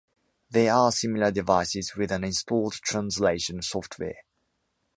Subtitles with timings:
[0.49, 4.23] There are similar devices with an installed translation software.